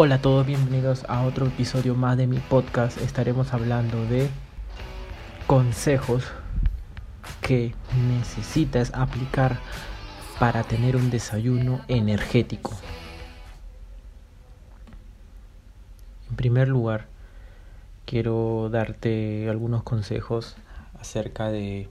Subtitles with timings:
[0.00, 2.98] Hola a todos, bienvenidos a otro episodio más de mi podcast.
[2.98, 4.28] Estaremos hablando de
[5.48, 6.22] consejos
[7.42, 7.74] que
[8.08, 9.58] necesitas aplicar
[10.38, 12.76] para tener un desayuno energético.
[16.30, 17.08] En primer lugar,
[18.06, 20.54] quiero darte algunos consejos
[21.00, 21.88] acerca de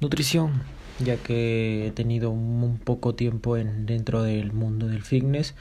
[0.00, 0.62] nutrición,
[0.98, 5.54] ya que he tenido un poco tiempo en, dentro del mundo del fitness.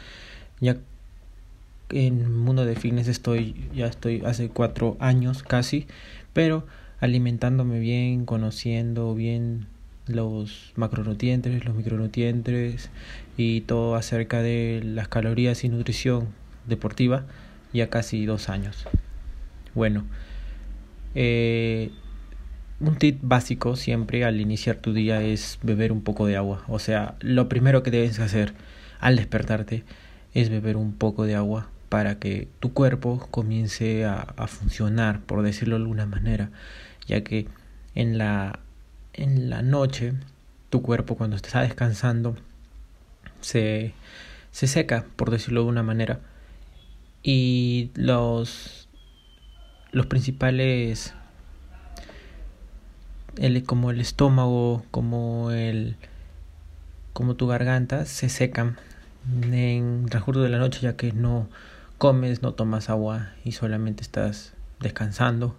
[0.59, 0.77] Ya
[1.89, 5.87] en el mundo de fitness estoy, ya estoy hace cuatro años casi,
[6.33, 6.65] pero
[6.99, 9.67] alimentándome bien, conociendo bien
[10.07, 12.89] los macronutrientes, los micronutrientes
[13.37, 16.27] y todo acerca de las calorías y nutrición
[16.67, 17.25] deportiva
[17.73, 18.85] ya casi dos años.
[19.75, 20.05] Bueno,
[21.15, 21.91] eh,
[22.79, 26.63] un tip básico siempre al iniciar tu día es beber un poco de agua.
[26.67, 28.53] O sea, lo primero que debes hacer
[28.99, 29.83] al despertarte
[30.33, 35.75] es beber un poco de agua para que tu cuerpo comience a, funcionar, por decirlo
[35.75, 36.49] de alguna manera,
[37.07, 37.47] ya que
[37.95, 38.59] en la,
[39.13, 40.13] en la noche
[40.69, 42.35] tu cuerpo cuando está descansando
[43.41, 43.93] se,
[44.51, 46.19] se seca, por decirlo de una manera,
[47.23, 48.89] y los,
[49.91, 51.13] los principales
[53.37, 55.95] el, como el estómago, como el
[57.13, 58.77] como tu garganta se secan
[59.43, 61.47] en transcurso de la noche ya que no
[61.97, 65.55] comes, no tomas agua y solamente estás descansando.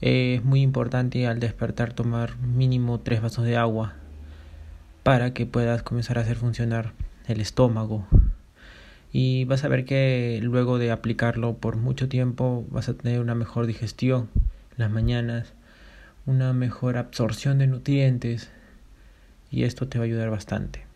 [0.00, 3.94] Es muy importante al despertar tomar mínimo tres vasos de agua
[5.02, 6.92] para que puedas comenzar a hacer funcionar
[7.26, 8.06] el estómago.
[9.12, 13.34] Y vas a ver que luego de aplicarlo por mucho tiempo vas a tener una
[13.34, 14.28] mejor digestión
[14.72, 15.54] en las mañanas
[16.28, 18.50] una mejor absorción de nutrientes
[19.50, 20.87] y esto te va a ayudar bastante.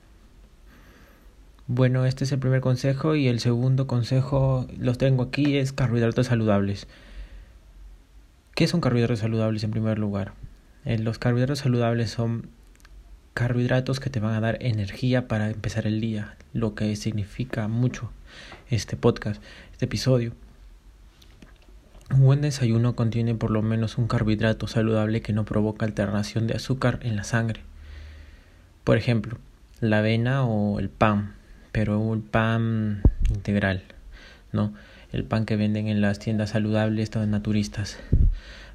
[1.68, 6.26] Bueno, este es el primer consejo y el segundo consejo los tengo aquí es carbohidratos
[6.26, 6.88] saludables.
[8.54, 10.34] ¿Qué son carbohidratos saludables en primer lugar?
[10.84, 12.48] Eh, los carbohidratos saludables son
[13.32, 18.10] carbohidratos que te van a dar energía para empezar el día, lo que significa mucho
[18.68, 20.32] este podcast, este episodio.
[22.10, 26.54] Un buen desayuno contiene por lo menos un carbohidrato saludable que no provoca alternación de
[26.54, 27.62] azúcar en la sangre.
[28.82, 29.38] Por ejemplo,
[29.80, 31.36] la avena o el pan,
[31.72, 33.82] pero el pan integral,
[34.52, 34.72] ¿no?
[35.12, 37.98] El pan que venden en las tiendas saludables, todas naturistas.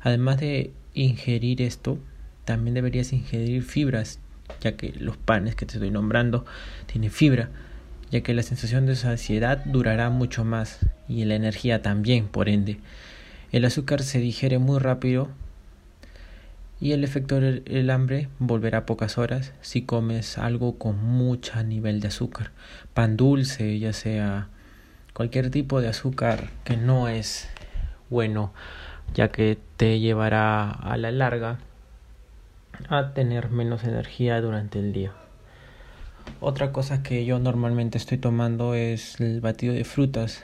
[0.02, 2.00] Además de ingerir esto,
[2.46, 4.19] también deberías ingerir fibras,
[4.62, 6.46] ya que los panes que te estoy nombrando
[6.85, 7.50] tienen fibra,
[8.12, 12.79] ya que la sensación de saciedad durará mucho más y la energía también, por ende.
[13.52, 15.29] El azúcar se digiere muy rápido
[16.79, 21.99] y el efecto del hambre volverá a pocas horas si comes algo con mucho nivel
[21.99, 22.51] de azúcar.
[22.93, 24.49] Pan dulce, ya sea
[25.13, 27.49] cualquier tipo de azúcar que no es
[28.09, 28.53] bueno,
[29.16, 31.57] ya que te llevará a la larga
[32.89, 35.11] a tener menos energía durante el día.
[36.39, 40.43] Otra cosa que yo normalmente estoy tomando es el batido de frutas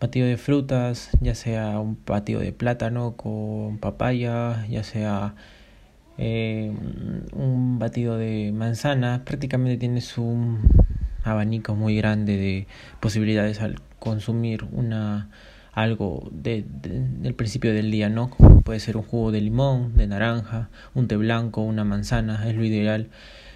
[0.00, 5.34] batido de frutas, ya sea un batido de plátano con papaya, ya sea
[6.18, 6.72] eh,
[7.32, 10.60] un batido de manzana, prácticamente tienes un
[11.24, 12.66] abanico muy grande de
[13.00, 15.30] posibilidades al consumir una
[15.72, 18.30] algo de, del principio del día, ¿no?
[18.64, 22.64] Puede ser un jugo de limón, de naranja, un té blanco, una manzana, es lo
[22.64, 23.10] ideal.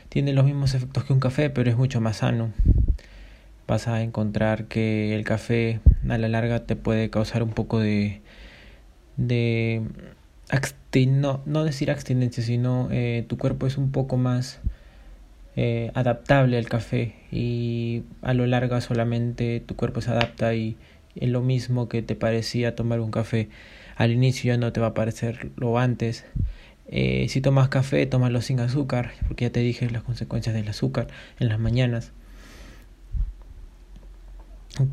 [0.09, 2.53] Tiene los mismos efectos que un café, pero es mucho más sano
[3.67, 8.21] vas a encontrar que el café a la larga te puede causar un poco de
[9.17, 9.83] de
[11.07, 14.61] no, no decir abstinencia sino eh, tu cuerpo es un poco más
[15.57, 20.77] eh, adaptable al café y a lo largo solamente tu cuerpo se adapta y
[21.15, 23.51] es lo mismo que te parecía tomar un café.
[23.97, 26.25] Al inicio ya no te va a parecer lo antes.
[26.89, 31.07] Eh, si tomas café tómalo sin azúcar porque ya te dije las consecuencias del azúcar
[31.39, 32.13] en las mañanas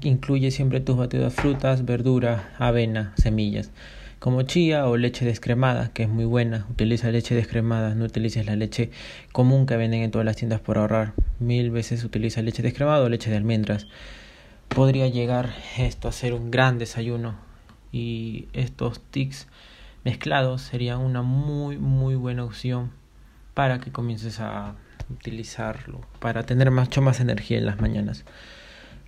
[0.01, 3.71] Incluye siempre tus batidos de frutas, verdura, avena, semillas,
[4.19, 6.65] como chía o leche descremada, que es muy buena.
[6.69, 8.91] Utiliza leche descremada, no utilices la leche
[9.31, 11.13] común que venden en todas las tiendas por ahorrar.
[11.39, 13.87] Mil veces utiliza leche descremada o leche de almendras.
[14.67, 17.35] Podría llegar esto a ser un gran desayuno
[17.93, 19.47] y estos tics
[20.03, 22.91] mezclados serían una muy muy buena opción
[23.53, 24.75] para que comiences a
[25.09, 28.25] utilizarlo para tener mucho más energía en las mañanas.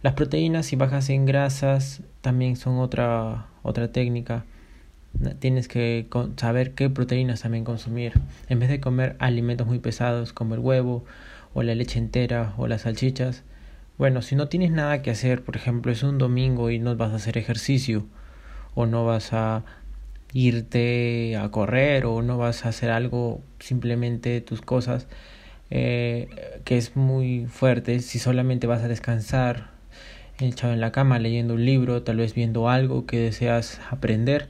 [0.03, 4.45] Las proteínas y bajas en grasas también son otra, otra técnica.
[5.39, 6.07] Tienes que
[6.37, 8.13] saber qué proteínas también consumir.
[8.49, 11.05] En vez de comer alimentos muy pesados como el huevo
[11.53, 13.43] o la leche entera o las salchichas,
[13.97, 17.11] Bueno, si no tienes nada que hacer, por ejemplo, es un domingo y no vas
[17.13, 18.07] a hacer ejercicio,
[18.73, 19.63] o no vas a
[20.33, 25.07] irte a correr, o no vas a hacer algo, simplemente tus cosas,
[25.69, 26.29] eh,
[26.65, 29.69] que es muy fuerte, si solamente vas a descansar,
[30.49, 34.47] echado en la cama leyendo un libro, tal vez viendo algo que deseas aprender,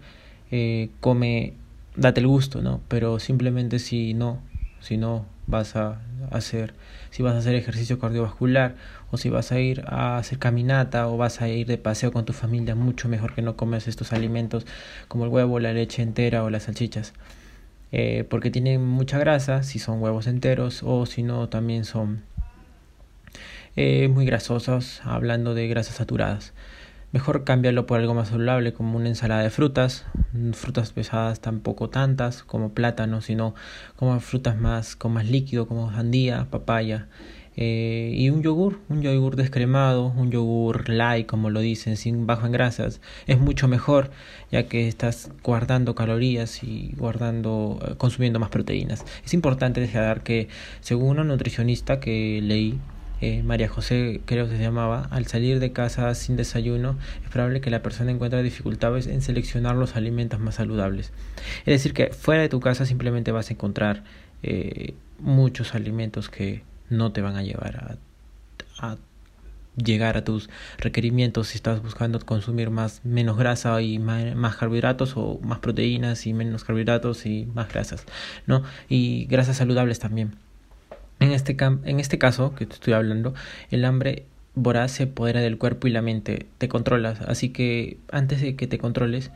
[0.52, 1.54] eh, come,
[1.96, 2.82] date el gusto, ¿no?
[2.88, 4.40] Pero simplemente si no,
[4.80, 6.02] si no vas a
[6.32, 6.74] hacer,
[7.10, 8.76] si vas a hacer ejercicio cardiovascular
[9.12, 12.26] o si vas a ir a hacer caminata o vas a ir de paseo con
[12.26, 14.66] tu familia, mucho mejor que no comes estos alimentos
[15.08, 17.14] como el huevo, la leche entera o las salchichas.
[17.94, 22.24] Eh, porque tienen mucha grasa, si son huevos enteros o si no también son
[23.76, 26.54] eh, muy grasosos, hablando de grasas saturadas.
[27.12, 30.06] Mejor cámbialo por algo más saludable como una ensalada de frutas,
[30.54, 33.54] frutas pesadas tampoco tantas como plátano, sino
[33.98, 37.08] como frutas más con más líquido como sandía, papaya
[37.58, 42.46] eh, y un yogur, un yogur descremado, un yogur light como lo dicen, sin bajo
[42.46, 44.12] en grasas, es mucho mejor
[44.52, 49.06] ya que estás guardando calorías y guardando, eh, consumiendo más proteínas.
[49.26, 50.48] Es importante dejar que
[50.80, 52.80] según una nutricionista que leí
[53.22, 57.62] eh, María José creo que se llamaba, al salir de casa sin desayuno, es probable
[57.62, 61.12] que la persona encuentre dificultades en seleccionar los alimentos más saludables.
[61.60, 64.04] Es decir, que fuera de tu casa simplemente vas a encontrar
[64.42, 68.00] eh, muchos alimentos que no te van a llevar
[68.80, 68.98] a,
[69.78, 75.14] llegar a tus requerimientos si estás buscando consumir más menos grasa y más, más, carbohidratos
[75.16, 78.06] o más proteínas y menos carbohidratos y más grasas,
[78.48, 78.64] ¿no?
[78.90, 80.36] Y grasas saludables también.
[81.22, 83.34] En este, en este caso que te estoy hablando,
[83.70, 84.26] el hambre
[84.56, 88.68] voraz se apodera del cuerpo y la mente, te controlas, así que antes de que
[88.68, 89.32] te controles,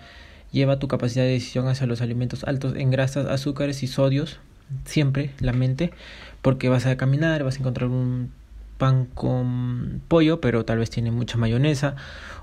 [0.52, 4.40] lleva tu capacidad de decisión hacia los alimentos altos en grasas, azúcares y sodios,
[4.84, 5.92] siempre la mente,
[6.42, 8.32] porque vas a caminar, vas a encontrar un
[8.78, 11.96] pan con pollo, pero tal vez tiene mucha mayonesa,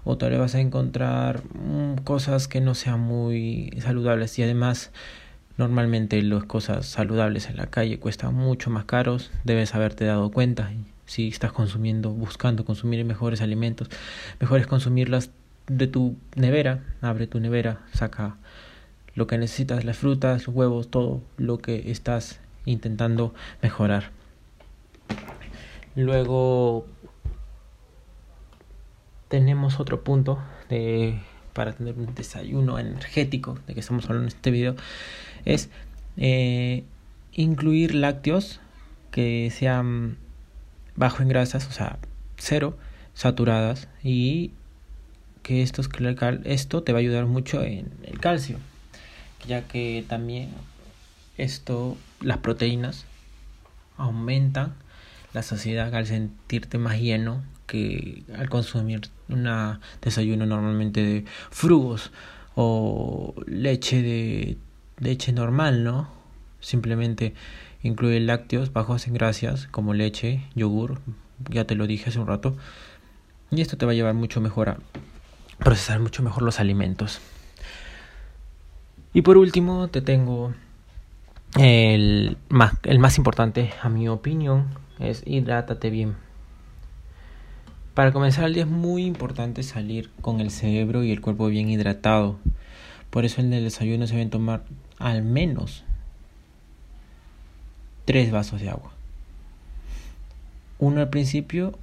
[0.05, 4.39] o tal vez vas a encontrar mm, cosas que no sean muy saludables.
[4.39, 4.93] Y además
[5.63, 10.73] Normalmente las cosas saludables en la calle cuestan mucho más caros, debes haberte dado cuenta.
[11.07, 13.89] Si estás consumiendo, buscando consumir mejores alimentos,
[14.41, 15.31] mejor es consumirlas
[15.69, 16.83] de tu nevera.
[17.01, 18.39] Abre tu nevera, saca
[19.15, 23.33] lo que necesitas, las frutas, los huevos, todo lo que estás intentando
[23.63, 24.11] mejorar.
[25.95, 26.87] Luego
[29.29, 31.21] tenemos otro punto de,
[31.53, 34.77] para tener un desayuno energético, de que estamos hablando en este video,
[35.45, 35.69] es
[36.17, 36.85] eh,
[37.33, 38.61] incluir lácteos
[39.11, 40.17] que sean
[40.97, 41.99] bajo en grasas, o sea,
[42.37, 42.77] cero
[43.15, 44.53] saturadas y
[45.43, 45.89] que estos,
[46.45, 48.59] esto te va a ayudar mucho en el calcio,
[49.47, 50.51] ya que también
[51.37, 53.05] esto, las proteínas
[53.97, 54.75] aumentan
[55.33, 59.49] la saciedad al sentirte más lleno que al consumir un
[60.01, 62.11] desayuno normalmente de frugos
[62.55, 64.59] o leche de
[64.99, 66.09] leche normal, ¿no?
[66.61, 67.35] Simplemente
[67.83, 71.01] incluye lácteos bajos en grasas como leche, yogur,
[71.51, 72.57] ya te lo dije hace un rato.
[73.51, 74.79] Y esto te va a llevar mucho mejor a
[75.59, 77.21] procesar mucho mejor los alimentos.
[79.13, 80.55] Y por último te tengo
[81.59, 84.69] el más, el más importante a mi opinión
[84.99, 86.17] es hidrátate bien.
[87.95, 91.69] Para comenzar el día es muy importante salir con el cerebro y el cuerpo bien
[91.69, 92.39] hidratado.
[93.11, 94.65] Por eso en el desayuno se deben tomar
[94.99, 95.85] al menos
[98.07, 98.93] tres vasos de agua.
[100.79, 101.79] Uno al principio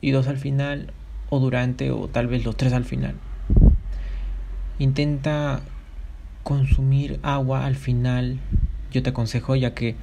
[0.00, 0.92] y dos al final
[1.28, 3.14] o durante o tal vez los tres al final.
[4.78, 5.60] Intenta
[6.42, 8.40] consumir agua al final,
[8.90, 9.96] yo te aconsejo ya que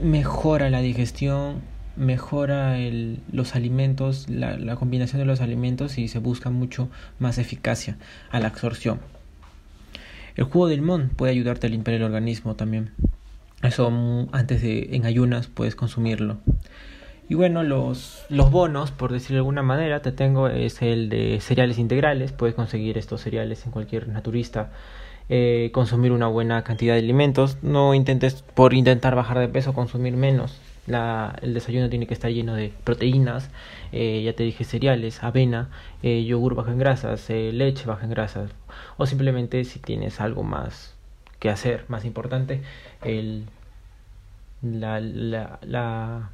[0.00, 1.62] mejora la digestión,
[1.96, 2.76] mejora
[3.32, 7.96] los alimentos, la, combinación de los alimentos y se busca mucho más eficacia
[8.30, 9.00] a la absorción.
[10.36, 12.92] El jugo de limón puede ayudarte a limpiar el organismo también.
[13.62, 16.38] Eso antes de en ayunas puedes consumirlo.
[17.28, 21.38] Y bueno, los, los bonos, por decirlo de alguna manera, te tengo es el de
[21.40, 22.32] cereales integrales.
[22.32, 24.70] Puedes conseguir estos cereales en cualquier naturista.
[25.28, 27.58] Eh, consumir una buena cantidad de alimentos.
[27.62, 30.58] No intentes, por intentar bajar de peso, consumir menos.
[30.90, 33.50] La, el desayuno tiene que estar lleno de proteínas,
[33.92, 35.70] eh, ya te dije cereales, avena,
[36.02, 38.50] eh, yogur bajo en grasas, eh, leche baja en grasas,
[38.96, 40.94] o simplemente si tienes algo más
[41.38, 42.62] que hacer, más importante,
[43.02, 43.44] el,
[44.62, 46.30] la, la, la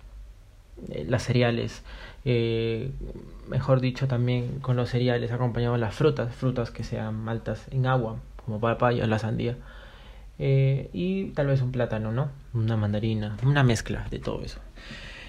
[1.06, 1.82] las cereales,
[3.48, 8.16] mejor dicho también con los cereales acompañados las frutas, frutas que sean maltas en agua,
[8.44, 9.56] como papaya, la sandía.
[10.38, 12.30] Eh, y tal vez un plátano, ¿no?
[12.52, 14.60] Una mandarina, una mezcla de todo eso.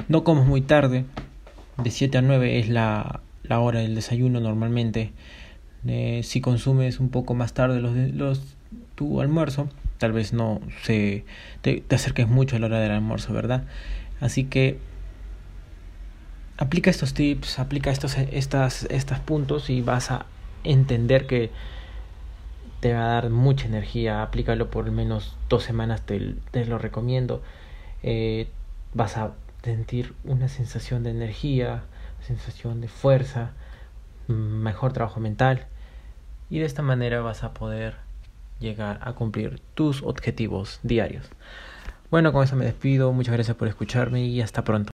[0.10, 1.06] No comas muy tarde,
[1.78, 5.12] de 7 a 9 es la, hora del desayuno normalmente.
[5.86, 8.56] Eh, si consumes un poco más tarde los,
[8.96, 11.24] tu almuerzo, tal vez no se,
[11.62, 13.64] te, acerques mucho a la hora del almuerzo, ¿verdad?
[14.20, 14.80] Así que
[16.58, 20.26] aplica estos tips, aplica estos, estos puntos y vas a
[20.64, 21.52] entender que
[22.80, 24.22] te va a dar mucha energía.
[24.22, 27.42] Aplícalo por al menos dos semanas, te, lo recomiendo.
[28.04, 28.48] Eh,
[28.94, 31.84] vas a sentir una sensación de energía,
[32.22, 33.52] sensación de fuerza,
[34.28, 35.68] mejor trabajo mental
[36.50, 37.96] y de esta manera vas a poder
[38.60, 41.28] llegar a cumplir tus objetivos diarios.
[42.10, 44.86] Bueno, con eso me despido, muchas gracias por escucharme y hasta pronto.